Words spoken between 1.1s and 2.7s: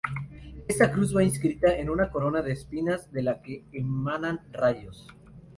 va inscrita en una corona de